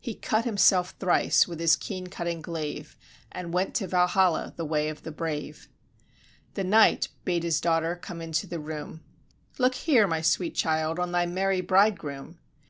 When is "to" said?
3.74-3.86